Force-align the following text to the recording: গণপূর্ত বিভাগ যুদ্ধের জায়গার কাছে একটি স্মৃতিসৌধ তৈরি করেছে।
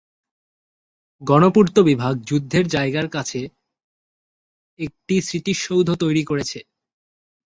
গণপূর্ত 1.21 1.75
বিভাগ 1.89 2.13
যুদ্ধের 2.23 2.65
জায়গার 2.67 3.07
কাছে 3.07 3.39
একটি 4.79 5.15
স্মৃতিসৌধ 5.21 5.87
তৈরি 5.95 6.23
করেছে। 6.23 6.59